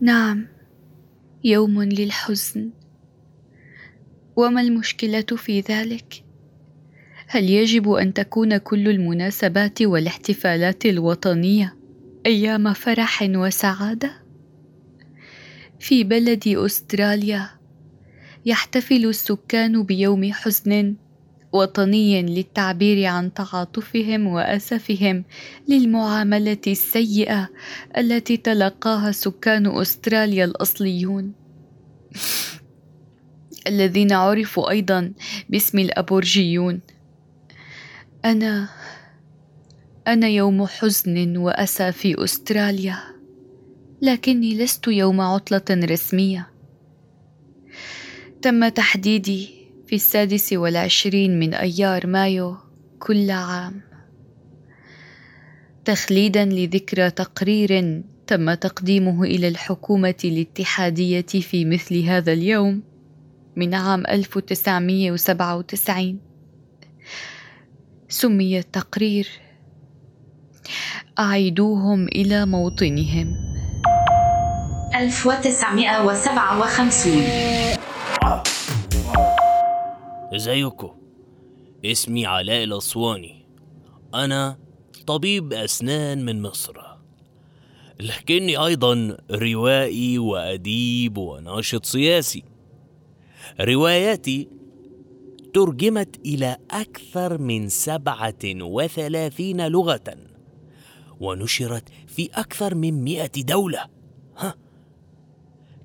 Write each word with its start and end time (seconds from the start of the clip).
نعم 0.00 0.46
يوم 1.44 1.82
للحزن. 1.82 2.70
وما 4.36 4.60
المشكلة 4.60 5.26
في 5.36 5.60
ذلك؟ 5.60 6.24
هل 7.26 7.50
يجب 7.50 7.90
أن 7.90 8.14
تكون 8.14 8.56
كل 8.56 8.88
المناسبات 8.88 9.82
والاحتفالات 9.82 10.86
الوطنية 10.86 11.76
أيام 12.26 12.72
فرح 12.72 13.22
وسعادة؟ 13.22 14.22
في 15.80 16.04
بلد 16.04 16.48
أستراليا 16.48 17.50
يحتفل 18.46 19.06
السكان 19.06 19.82
بيوم 19.82 20.32
حزن 20.32 20.96
وطني 21.52 22.22
للتعبير 22.22 23.06
عن 23.06 23.34
تعاطفهم 23.34 24.26
وأسفهم 24.26 25.24
للمعاملة 25.68 26.64
السيئة 26.66 27.48
التي 27.98 28.36
تلقاها 28.36 29.12
سكان 29.12 29.66
أستراليا 29.66 30.44
الأصليون. 30.44 31.32
الذين 33.68 34.12
عرفوا 34.12 34.70
أيضا 34.70 35.12
باسم 35.48 35.78
الأبورجيون. 35.78 36.80
أنا 38.24 38.68
أنا 40.06 40.28
يوم 40.28 40.66
حزن 40.66 41.36
وأسى 41.36 41.92
في 41.92 42.24
أستراليا 42.24 42.98
لكني 44.02 44.58
لست 44.58 44.88
يوم 44.88 45.20
عطلة 45.20 45.64
رسمية. 45.70 46.48
تم 48.42 48.68
تحديدي 48.68 49.57
في 49.88 49.94
السادس 49.94 50.52
والعشرين 50.52 51.38
من 51.38 51.54
أيار 51.54 52.06
مايو 52.06 52.56
كل 52.98 53.30
عام. 53.30 53.80
تخليدا 55.84 56.44
لذكرى 56.44 57.10
تقرير 57.10 58.02
تم 58.26 58.54
تقديمه 58.54 59.22
إلى 59.22 59.48
الحكومة 59.48 60.14
الاتحادية 60.24 61.20
في 61.20 61.64
مثل 61.64 62.02
هذا 62.02 62.32
اليوم 62.32 62.82
من 63.56 63.74
عام 63.74 64.06
1997 64.06 66.20
سمي 68.08 68.58
التقرير. 68.58 69.28
أعيدوهم 71.18 72.08
إلى 72.08 72.46
موطنهم. 72.46 73.36
1957 74.94 77.57
ازيكم 80.38 80.90
اسمي 81.84 82.26
علاء 82.26 82.64
الأسواني. 82.64 83.46
أنا 84.14 84.58
طبيب 85.06 85.52
أسنان 85.52 86.24
من 86.24 86.42
مصر. 86.42 86.76
لكني 88.00 88.56
أيضا 88.56 89.16
روائي 89.30 90.18
وأديب 90.18 91.18
وناشط 91.18 91.84
سياسي. 91.84 92.44
رواياتي 93.60 94.48
ترجمت 95.54 96.20
إلى 96.26 96.56
أكثر 96.70 97.38
من 97.38 97.68
سبعة 97.68 98.44
وثلاثين 98.44 99.68
لغة 99.68 100.16
ونشرت 101.20 101.84
في 102.06 102.30
أكثر 102.34 102.74
من 102.74 103.04
مئة 103.04 103.42
دولة. 103.42 103.86
ها؟ 104.36 104.54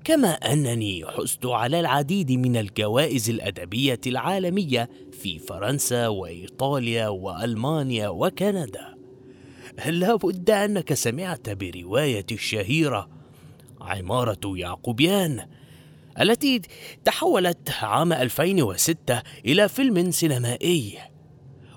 كما 0.04 0.32
أنني 0.32 1.06
حزت 1.06 1.46
على 1.46 1.80
العديد 1.80 2.32
من 2.32 2.56
الجوائز 2.56 3.30
الأدبية 3.30 4.00
العالمية 4.06 4.90
في 5.12 5.38
فرنسا 5.38 6.08
وإيطاليا 6.08 7.08
وألمانيا 7.08 8.08
وكندا. 8.08 8.94
لا 9.86 10.14
بد 10.16 10.50
أنك 10.50 10.94
سمعت 10.94 11.50
بروايتي 11.50 12.34
الشهيرة 12.34 13.08
عمارة 13.80 14.40
يعقوبيان 14.44 15.46
التي 16.20 16.60
تحولت 17.04 17.70
عام 17.82 18.12
2006 18.12 19.22
إلى 19.46 19.68
فيلم 19.68 20.10
سينمائي 20.10 20.98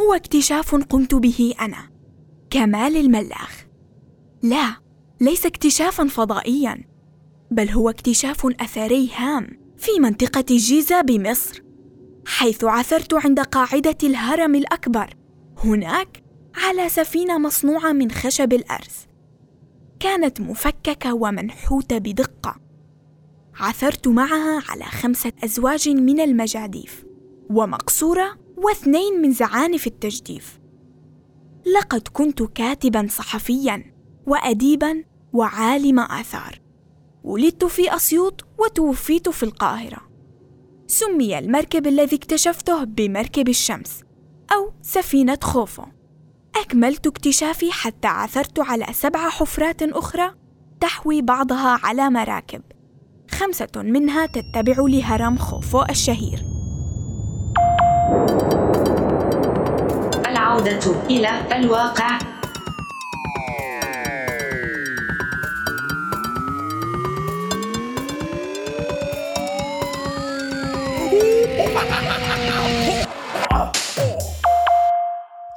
هو 0.00 0.14
اكتشاف 0.14 0.74
قمت 0.74 1.14
به 1.14 1.54
أنا. 1.60 1.90
كمال 2.50 2.96
الملاخ. 2.96 3.66
لا 4.42 4.76
ليس 5.20 5.46
اكتشافا 5.46 6.06
فضائيا 6.06 6.84
بل 7.50 7.68
هو 7.68 7.90
اكتشاف 7.90 8.46
أثري 8.60 9.10
هام 9.16 9.48
في 9.76 9.90
منطقة 10.00 10.44
الجيزة 10.50 11.00
بمصر 11.00 11.62
حيث 12.26 12.64
عثرت 12.64 13.14
عند 13.14 13.40
قاعدة 13.40 13.98
الهرم 14.02 14.54
الأكبر 14.54 15.14
هناك 15.64 16.22
على 16.54 16.88
سفينة 16.88 17.38
مصنوعة 17.38 17.92
من 17.92 18.10
خشب 18.10 18.52
الأرز. 18.52 19.06
كانت 20.00 20.40
مفككة 20.40 21.14
ومنحوتة 21.14 21.98
بدقة. 21.98 22.56
عثرت 23.54 24.08
معها 24.08 24.62
على 24.68 24.84
خمسة 24.84 25.32
أزواج 25.44 25.88
من 25.88 26.20
المجاديف. 26.20 27.11
ومقصورة 27.50 28.38
واثنين 28.56 29.22
من 29.22 29.32
زعانف 29.32 29.86
التجديف. 29.86 30.60
لقد 31.76 32.08
كنت 32.12 32.42
كاتبا 32.42 33.06
صحفيا 33.10 33.94
وأديبا 34.26 35.04
وعالم 35.32 35.98
آثار. 35.98 36.60
ولدت 37.24 37.64
في 37.64 37.96
أسيوط 37.96 38.44
وتوفيت 38.58 39.28
في 39.28 39.42
القاهرة. 39.42 39.98
سمي 40.86 41.38
المركب 41.38 41.86
الذي 41.86 42.16
اكتشفته 42.16 42.84
بمركب 42.84 43.48
الشمس 43.48 44.02
أو 44.52 44.72
سفينة 44.82 45.38
خوفو. 45.42 45.82
أكملت 46.56 47.06
اكتشافي 47.06 47.72
حتى 47.72 48.08
عثرت 48.08 48.58
على 48.60 48.86
سبع 48.92 49.28
حفرات 49.28 49.82
أخرى 49.82 50.34
تحوي 50.80 51.22
بعضها 51.22 51.78
على 51.82 52.10
مراكب. 52.10 52.62
خمسة 53.30 53.68
منها 53.76 54.26
تتبع 54.26 54.76
لهرم 54.78 55.38
خوفو 55.38 55.82
الشهير. 55.82 56.51
العودة 60.26 61.06
إلى 61.10 61.56
الواقع. 61.56 62.18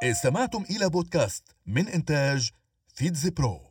استمعتم 0.03 0.65
إلى 0.69 0.89
بودكاست 0.89 1.43
من 1.67 1.87
إنتاج 1.87 2.51
فيتز 2.95 3.27
برو. 3.27 3.64